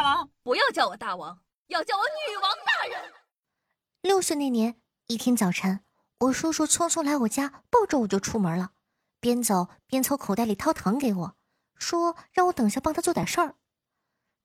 [0.00, 3.12] 大王，不要叫我大王，要叫我女王大人。
[4.00, 5.84] 六岁那年一天早晨，
[6.20, 8.72] 我叔叔匆匆来我家，抱着我就出门了，
[9.20, 11.36] 边走边从口袋里掏糖给我，
[11.74, 13.56] 说让我等下帮他做点事儿。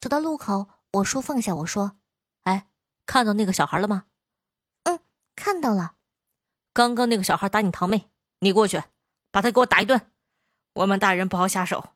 [0.02, 1.99] 走到路口，我叔放下我说
[2.44, 2.67] ：“哎，
[3.06, 4.08] 看到那个小孩了吗
[4.83, 4.99] ？”“嗯，
[5.37, 5.96] 看到了。
[6.74, 8.83] ”“刚刚那个小孩打你堂妹，你过去
[9.31, 10.12] 把他给我打一顿。
[10.74, 11.92] 我们大人不好下手。”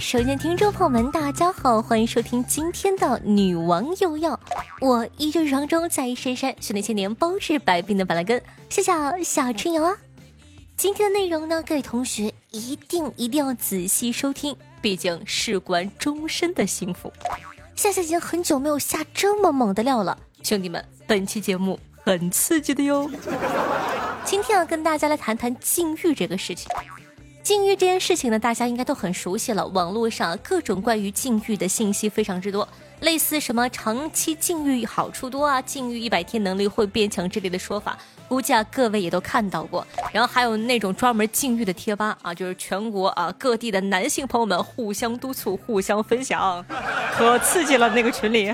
[0.00, 4.38] 首先听众朋友们，大家好，欢迎收听今天的女王又要。
[4.80, 8.92] 我依旧是常中在深山训练千年包治百病的板蓝根，谢谢
[9.24, 9.96] 小春游啊。
[10.76, 17.12] 今天的内容呢，各位同学一定一定要仔细收听，毕竟事关终身的幸福。
[17.74, 23.10] 夏夏已经很久没有下这么猛的料了，兄弟们，本期节目很刺激的哟。
[24.24, 26.70] 今天要跟大家来谈谈禁欲这个事情。
[27.48, 29.66] 禁欲这件事情呢，大家应该都很熟悉了。
[29.68, 32.68] 网络上各种关于禁欲的信息非常之多，
[33.00, 37.96] 类似什么长期禁欲好处多啊，禁欲一百天能力会变强之类的说法，
[38.28, 39.86] 估计啊各位也都看到过。
[40.12, 46.62] 然后还有那种专门禁欲的贴吧啊，就是全国啊各地的男性朋友们互相督促、互相分享，
[47.14, 48.52] 可刺激了那个群里。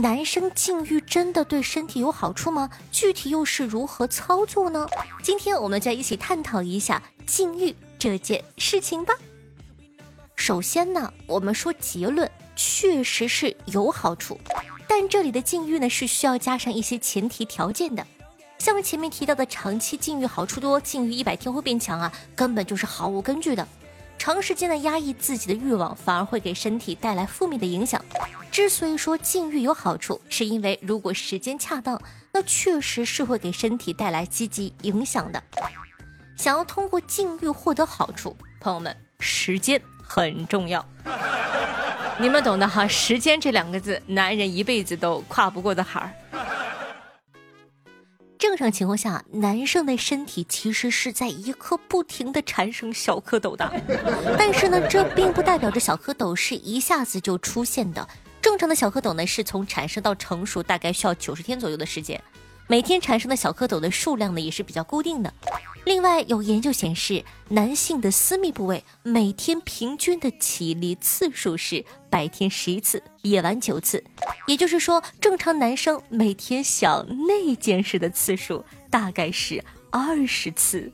[0.00, 2.70] 男生禁欲真的对身体有好处吗？
[2.90, 4.88] 具体又是如何操作呢？
[5.22, 9.12] 今天我们就一起探讨一下禁欲这件事情吧。
[10.36, 14.40] 首先呢，我们说结论，确实是有好处，
[14.88, 18.06] 但这里的禁欲呢是需要加上一些前提条件的，
[18.56, 23.68] 像前面提到的长期禁欲好处多，禁欲一百天会变强啊，根本就是毫无根据的。
[24.20, 28.04] 长时间的压抑自己的欲望，反而会给身体带来负面的影响。
[28.50, 31.98] 之所以说禁欲有好处，是因为如果时间恰当，
[32.30, 35.42] 那确实是会给身体带来积极影响的。
[36.36, 40.84] 想要通过禁欲获得好处，朋友们，时间很重要，
[42.18, 42.86] 你们懂的哈。
[42.86, 46.12] 时间这两个字，男人一辈子都跨不过的坎儿。
[48.40, 53.70] 正常情况下，男生的身体其实是在一刻不停的产生小蝌蚪的，
[54.38, 58.08] 但是呢，这并不代表着小蝌蚪是一下子就出现的。
[58.40, 62.18] 正常的小蝌蚪呢，是从产生到成熟大概需要九十天左右的时间。
[62.70, 65.34] 每天产生的小蝌蚪的数量呢，也是比较固定的。
[65.86, 74.04] 另外，有研究显示，男性的私密部位每天平均的起立次数是白天十一次，夜晚九次。
[74.46, 79.60] 也就是说，正常男生每天想那件事的次数大概是
[79.90, 80.92] 二十次。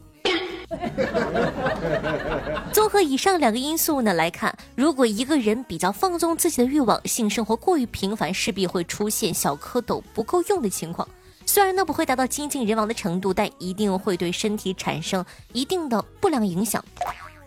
[2.73, 11.07] 综合以上两个因素呢来看，如果一个人比较放纵自己的欲望，性生活过于频繁，势必会出现小蝌蚪不够用的情况。
[11.57, 15.25] 虽然呢不会达到精尽人亡的程度，但一定会对身体产生
[15.55, 16.85] 一定的不良影响。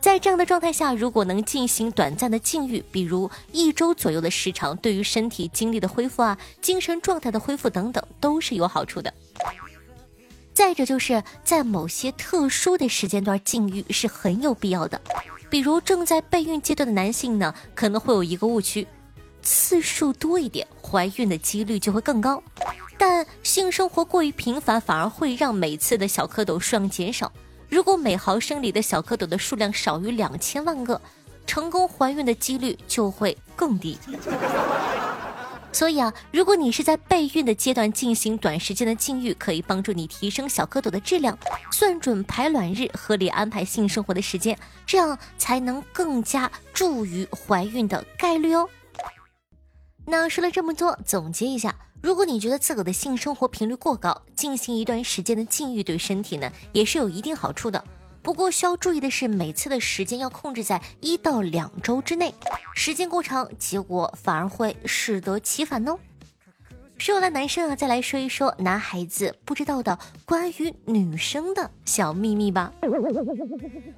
[0.02, 9.14] 在这样的状态下，如果能进行短暂的禁欲，比如一周左右的时长，对于身体精力的恢复啊、精神状态的恢复等等，都是有好处的。
[10.56, 15.00] 再者就是在某些特殊的时间段禁欲是很有必要的，
[15.52, 18.88] 比如正在备孕阶段的男性呢，可能会有一个误区，
[19.50, 22.42] 次数多一点，怀孕的几率就会更高。
[23.00, 27.32] 但性生活过于频繁，反而会让每次的小蝌蚪数量减少。
[27.68, 31.02] 如果每毫升里的小蝌蚪的数量少于两千万个，
[31.48, 33.98] 成功怀孕的几率就会更低。
[35.72, 41.36] 所以啊，如果你是在备孕的阶段进行短时间的禁欲，可以帮助你提升小蝌蚪的质量，
[41.72, 44.56] 算准排卵日，合理安排性生活的时间，
[44.86, 48.70] 这样才能更加助于怀孕的概率哦。
[50.12, 51.76] 那说了这么多，总结一下。
[52.02, 57.84] 如果你觉得自个的性生活频率过高，进行一段时间的禁欲对身体呢也是有一定好处的。
[58.24, 62.34] 不过需要注意的是，每次的时间要控制在一到两周之内，
[62.74, 66.00] 时间过长，结果反而会适得其反哦。
[66.98, 72.74] 说完了男生啊，再来说一说男孩子不知道的关于女生的小秘密吧。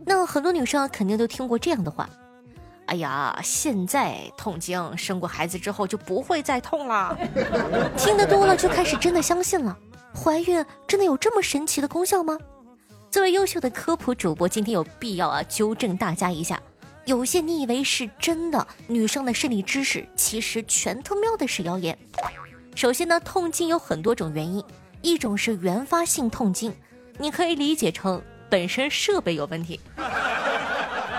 [0.06, 2.10] 那很多女生啊肯定都听过这样的话。
[2.92, 7.18] 哎呀，现在痛经，生过孩子之后就不会再痛了。
[7.98, 9.78] 听得多了就开始真的相信了，
[10.14, 12.38] 怀孕真的有这么神奇的功效吗？
[13.10, 16.62] 作为优秀的科普主播，今天有必要啊纠正大家一下，
[17.06, 21.98] 有些你以为是真的女生的生理知识，其实全他喵的是谣言。
[22.76, 24.62] 首先呢，痛经有很多种原因，
[25.02, 26.76] 一种是原发性痛经，
[27.18, 29.80] 你可以理解成本身设备有问题。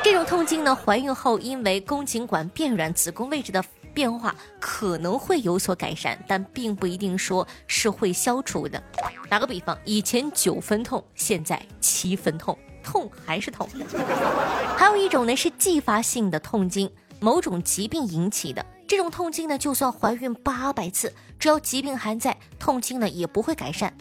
[0.05, 3.65] 这种痛经呢，怀孕后因为宫颈管变软，子宫位置的
[3.95, 8.83] 变化可能会有所改善，但并不一定说是会消除的。
[9.29, 13.69] 打个比方，以前九分痛，现在七分痛，痛还是痛。
[14.77, 16.91] 还有一种呢是继发性的痛经，
[17.21, 18.65] 某种疾病引起的。
[18.89, 23.95] 这种痛经呢，就算怀孕八百次，只要疾病还在，痛经呢也不会改善。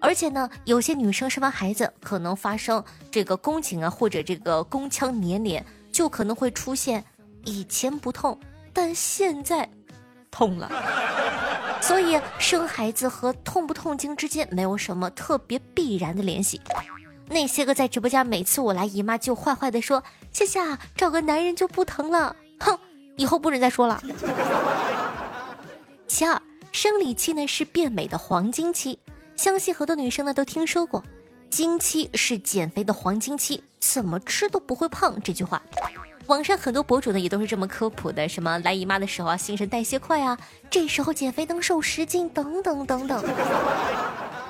[0.00, 7.04] 而且呢，有些女生生完孩子可能发生这个宫颈啊，或者这个宫腔粘连，就可能会出现
[7.44, 8.38] 以前不痛，
[8.72, 9.68] 但现在
[10.30, 10.70] 痛了。
[11.82, 16.60] 所以生孩子和痛不痛经之间没有什么特别必然的联系。
[17.28, 22.78] 那些个在直播间每次我来姨妈就坏坏的说：“夏夏找个男人就不疼了。”哼，
[23.16, 24.02] 以后不准再说了。
[26.08, 26.40] 其二，
[26.72, 28.98] 生理期呢是变美的黄金期。
[29.40, 31.02] 相信很多女生呢都听说过，
[31.48, 35.62] 经期是减肥的黄金期，怎么吃都不会胖这句话。
[36.26, 40.38] 网上很多博主呢也都是这么科普的，什么来姨妈的时候啊，新陈代谢快啊，
[40.68, 43.24] 这时候减肥能瘦十斤等等等等。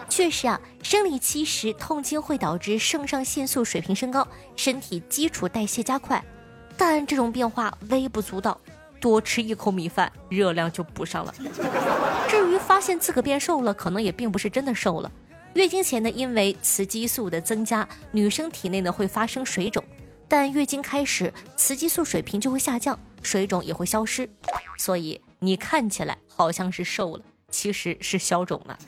[0.09, 4.27] 确实啊，生理期时痛经会导致肾上腺素水平升高，
[4.57, 6.21] 身体基础代谢加快，
[6.77, 8.61] 但这种变化微不足道。
[9.00, 11.35] 多吃一口米饭，热量就补上了。
[12.29, 15.11] 至于发现自个变瘦了，可能也并不是真的瘦了。
[15.55, 19.82] 月经前呢，因为雌激素的增加，女生体内呢会发生水肿，
[20.29, 24.29] 但月经开始，雌激素水平就会下降，水肿也会消失。
[24.79, 28.79] 所以你看起来好像是瘦了，其实是消肿了。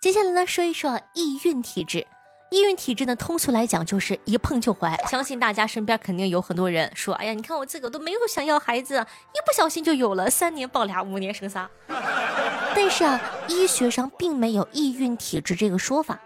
[0.00, 2.06] 接下来呢，说一说易孕体质。
[2.50, 4.96] 易孕体质呢，通俗来讲就是一碰就怀。
[5.06, 11.68] 相信大家身边肯定有很多人说：“哎呀，你看我自个都没有想要孩子，一不小心就有了，三年抱俩，五年生仨。”
[12.74, 16.18] 但是啊，医学上并没有易孕体质这个说法，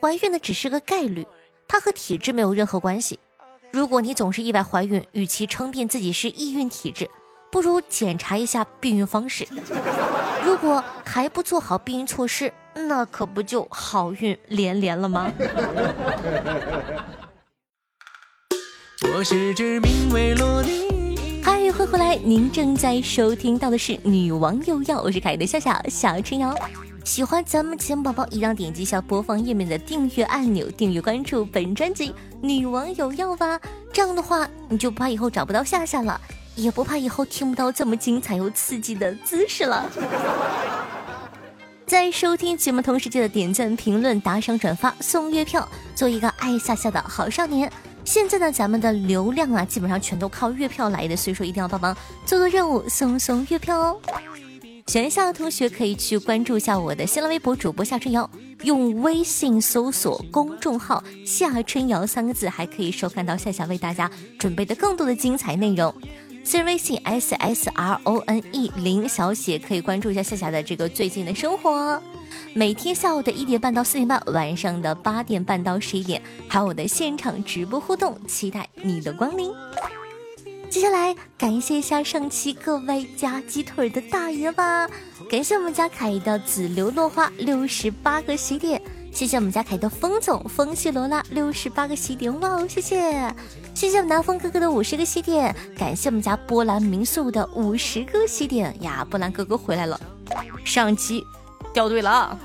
[0.00, 1.24] 怀孕呢只是个概率，
[1.68, 3.20] 它和体质没有任何关系。
[3.70, 7.08] 如果你总是意外怀孕，与其称辩自己是易孕体质，
[7.52, 9.46] 不如检查一下避孕方式。
[10.44, 12.52] 如果还不做好避孕措施，
[12.86, 15.32] 那可不就好运连连了吗？
[19.14, 20.34] 我是只名为。
[21.42, 22.14] 嗨，欢迎回来！
[22.16, 26.54] 您正在收听到的是《女王有药》，我是凯的笑笑小春瑶。
[27.04, 32.10] 喜欢咱们节目宝宝，一定要点击一下播放页面的订阅按钮，订阅关注本专辑
[32.40, 33.58] 《女王有药》吧。
[33.92, 36.20] 这样的话，你就不怕以后找不到夏夏了，
[36.54, 39.90] 也不怕以后听不到这么精彩又刺激的姿势了。
[41.88, 47.72] 在收听节目同时，记得点赞、评论、打赏、转发、送月票，做一个爱夏夏的好少年。
[48.04, 51.96] 现在呢，咱们的流量啊，基本上全都靠月票来的，所以说一定要帮忙
[52.26, 53.98] 做做任务，送送月票哦。
[54.86, 58.28] 喜欢夏的同学可以去关注一下我的新浪微博主播夏春瑶，
[58.64, 65.94] 用微信搜索公众号“夏春瑶”三个字，还可以收看到夏夏为大家准备的更多的精彩内容。
[66.48, 72.02] 私人微信 s s r o n e 零小写可以关注一下夏夏的这个最近的生活，
[72.54, 79.52] 每天下午的一点半到四点半，晚上的八点半到十一点，还有我的现场直播互动，期待你的光临。
[80.70, 84.88] 接下来感谢一下上期各位加鸡腿的大爷吧，
[85.28, 88.80] 感谢我们家凯的紫流落花六十八个喜点。
[89.12, 93.34] 谢谢我们家凯的风总风系罗拉六十八个喜点哇哦，谢谢
[93.78, 100.00] 谢谢我们南风哥哥的五十个喜点，感谢我们家波兰民宿的五十个喜点呀，波兰哥哥回来了，
[100.64, 101.24] 上期
[101.72, 102.36] 掉队了。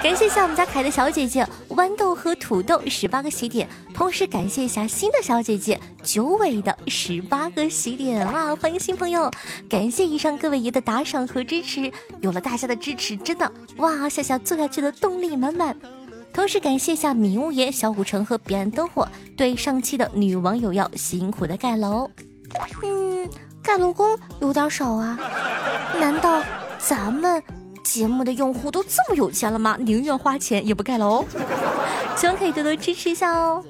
[0.00, 8.54] 感谢一下我们家凯的小姐姐豌豆和土豆十八个喜点，同时感谢一下新的小姐姐九尾的十八个喜点哇！
[8.54, 9.28] 欢迎新朋友，
[9.68, 11.90] 感谢以上各位爷的打赏和支持，
[12.20, 15.76] 有了大家的支持，真的哇，夏夏做下去的动力满满。
[16.36, 22.10] 同时感谢一下米雾爷、小古城和彼岸灯火对上期的女网友要辛苦的盖楼，
[22.82, 23.26] 嗯，
[23.62, 24.06] 盖楼工
[24.40, 25.18] 有点少啊，
[25.98, 26.42] 难道
[26.78, 27.42] 咱们？
[27.82, 29.78] 节目的用户都这么有钱了吗？
[29.80, 31.24] 宁愿花钱也不盖楼，
[32.16, 33.64] 希望可以多多支持一下哦。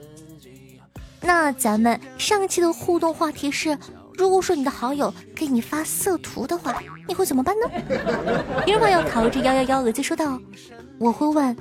[1.20, 3.78] 那咱们上期的互动话题是：
[4.14, 7.70] 如果说你的好友给你发色图的话，你会怎么办呢？
[8.66, 10.40] 有朋友逃着幺幺幺，耳机说道
[10.98, 11.56] ：“我会问，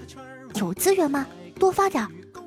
[0.56, 1.26] 有资源吗？
[1.60, 2.06] 多发点。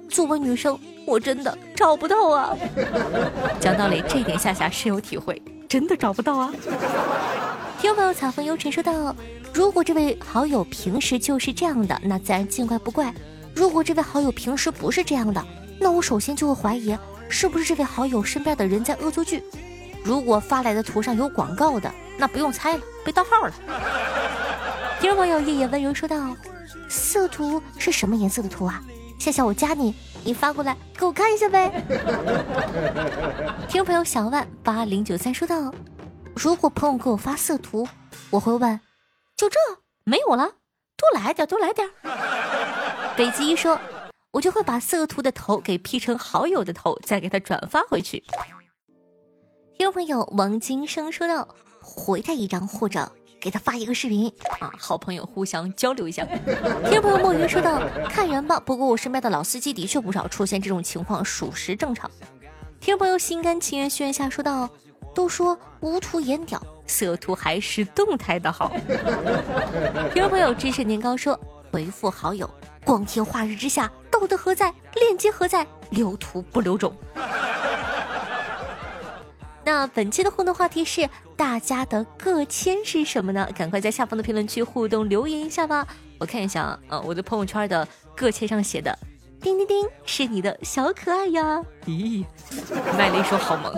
[0.08, 2.56] 作为女生，我真的找不到啊。
[3.60, 6.52] 讲道理，这点夏夏深有体会，真的找不到啊。
[7.78, 9.14] 听朋友草风幽沉说道。
[9.52, 13.12] 如果这位好友平时就是这样的，那自然见怪不怪。
[13.54, 15.44] 如果这位好友平时不是这样的，
[15.78, 16.96] 那我首先就会怀疑
[17.28, 19.42] 是不是这位好友身边的人在恶作剧。
[20.04, 23.52] 如果发来的图上有广告的，那不用猜了，被盗号了。
[25.00, 26.16] 听众朋友夜夜温柔说道
[26.88, 28.82] ：“色图是什么颜色的图啊？
[29.18, 29.94] 夏夏，我加你，
[30.24, 31.68] 你发过来给我看一下呗。
[33.68, 35.74] ”听众朋友小万八零九三说道
[36.36, 37.88] ：“如果朋友给我发色图，
[38.30, 38.80] 我会问：
[39.36, 39.58] 就这
[40.04, 40.52] 没有了，
[40.96, 41.88] 多来点，多来点。
[43.16, 43.80] 北极一说，
[44.30, 48.22] 我就会把色图的头给 P 成好友的头，再给他转发回去。
[49.76, 51.48] 听众朋友王金生说道：
[51.80, 53.10] 回他一张或者。
[53.40, 56.24] 给他发一个视频啊，好朋友互相交流一下。
[56.84, 57.80] 听众朋友墨鱼说道
[58.10, 62.10] ：“看人吧，不过我身边的老司机的确不少，出现这种情况属实正常。”
[62.80, 64.68] 听众朋友心甘情愿宣下说道
[65.14, 68.72] ：“都说无图颜屌，色图还是动态的好。
[70.14, 71.38] ”听众朋友知识年糕说
[71.72, 72.48] ：“回复好友，
[72.84, 74.72] 光天化日之下，道德何在？
[74.94, 75.66] 链接何在？
[75.90, 76.92] 留图不留种。”
[79.78, 83.48] 那本期的互动话题是大家的个签是什么呢？
[83.56, 85.86] 赶快在下方的评论区互动留言一下吧！
[86.18, 88.98] 我看一下啊，我的朋友圈的个签上写的
[89.40, 91.62] “叮叮叮”是你的小可爱呀！
[91.86, 92.24] 咦，
[92.96, 93.72] 卖了一手好萌。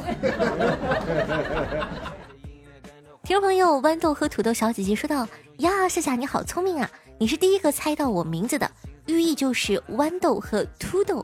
[3.23, 5.29] 听众朋友豌豆和土豆小姐姐说道
[5.61, 6.91] ：“呀，夏夏你好聪明啊！
[7.19, 8.71] 你是第一个猜到我名字的，
[9.05, 11.23] 寓意就是豌豆和土豆。”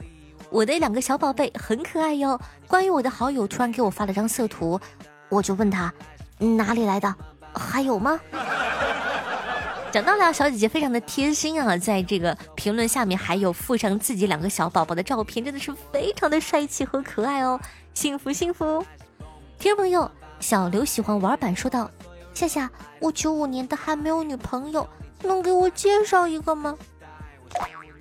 [0.50, 2.38] 我的两个小宝贝很可爱哟。
[2.67, 4.81] 关于我的好友突然给我发了张色图，
[5.29, 5.93] 我就问他
[6.38, 7.15] 哪里来的，
[7.55, 8.21] 还有吗？
[9.93, 17.59] 讲到了，小姐姐非常的贴心啊，在这个评论下面还有附上自己两个小宝宝的照片，真的是非常的帅气和可爱哦，
[17.95, 18.85] 幸福幸福。
[19.59, 21.91] 听众朋友小刘喜欢玩板说道：
[22.35, 24.87] 夏夏，我九五年的还没有女朋友，
[25.23, 26.76] 能给我介绍一个吗？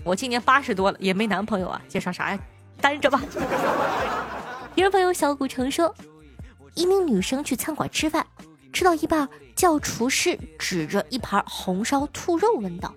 [0.06, 2.38] 我今年八十多了，也没男朋友啊，介绍啥呀？
[2.80, 3.20] 单着吧。
[4.76, 5.96] 一位朋友小古城说，
[6.76, 8.24] 一名女生去餐馆吃饭，
[8.72, 12.94] 吃到一半，叫厨师指着一盘红烧兔肉问道：“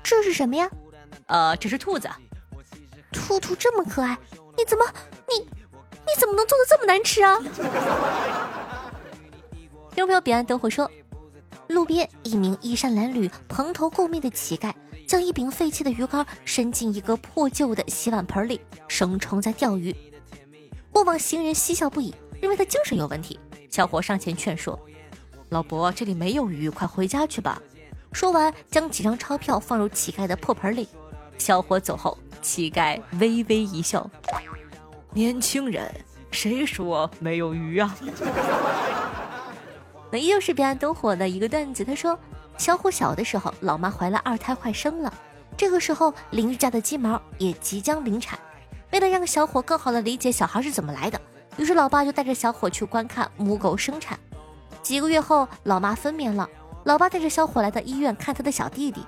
[0.00, 0.70] 这是什么呀
[1.26, 2.08] ？”“呃，这是兔子。
[3.10, 4.16] ”“兔兔这么可爱，
[4.56, 4.84] 你怎么
[5.28, 7.36] 你你怎么能做的这么难吃啊？”
[9.90, 10.88] 听众朋友彼岸灯火说，
[11.66, 14.72] 路边一名衣衫褴褛、蓬头垢面的乞丐。
[15.08, 19.96] 将一柄废弃的鱼竿伸进一个破旧的洗碗盆里，声称在钓鱼。
[20.92, 23.40] 过往行人嬉笑不已，认为他精神有问题。
[23.70, 24.78] 小伙上前劝说
[25.48, 27.58] ：“老伯，这里没有鱼，快回家去吧。”
[28.12, 30.86] 说完，将几张钞票放入乞丐的破盆里。
[31.38, 34.10] 小伙走后，乞丐微微一笑
[35.14, 35.90] ：“年轻人，
[36.30, 37.96] 谁说没有鱼啊？”
[40.12, 41.82] 那又是彼岸灯火的一个段子。
[41.82, 42.18] 他说。
[42.58, 45.10] 小虎小的时候，老妈怀了二胎，快生了。
[45.56, 48.38] 这个时候，邻居家的鸡毛也即将临产。
[48.90, 51.20] 为了让小伙更好的理解小孩是怎么来的，
[51.56, 54.18] 于是老爸就带着小伙去观看母狗生产。
[54.82, 56.48] 几个月后，老妈分娩了，
[56.84, 59.04] 老爸带着小伙来到医院看他的小弟弟。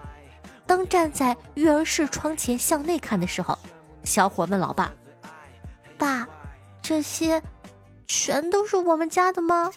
[0.66, 3.58] 当站在育儿室窗前向内看的时候，
[4.04, 4.92] 小伙问老爸
[5.98, 6.28] ：“爸，
[6.80, 7.42] 这些
[8.06, 9.70] 全都是我们家的吗？”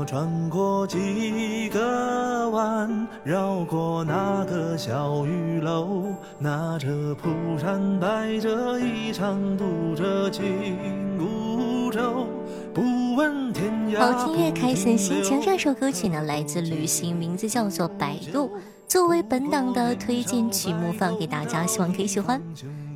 [0.00, 6.04] 我转过几个弯，绕过那个小雨楼，
[6.38, 7.28] 拿着蒲
[7.58, 10.78] 扇，摆着一场读着紧
[11.18, 12.26] 箍咒。
[12.72, 13.98] 不问天涯。
[13.98, 18.46] 好听也开心心情，这首歌曲呢来自旅行，名字叫做《摆渡》。
[18.90, 22.42] 作为本档的推荐曲目放给大家，希望可以喜欢。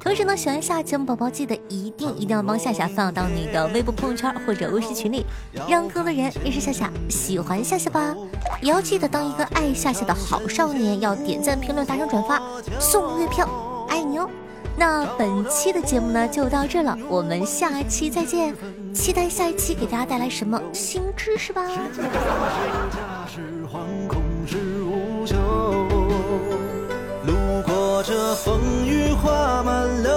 [0.00, 5.24] 同时呢，喜欢夏节目宝宝记得一定一定要帮夏夏放到你的微博朋友圈或者微信群里，
[5.68, 8.12] 让更多人认识夏夏，喜欢夏夏吧。
[8.60, 12.42] 也要记得当一个爱夏夏的好少年，要点赞、评论、打赏、转发，
[12.80, 13.48] 送月票，
[13.88, 14.28] 爱你哦。
[14.76, 18.52] 那本期的节目呢就到这了，我们下期再见，
[18.92, 21.62] 期待下一期给大家带来什么新知识吧。
[28.06, 30.13] 这风雨花满了，